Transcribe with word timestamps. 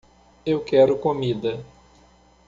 Eu 0.43 0.61
quero 0.63 0.97
comida. 0.97 1.63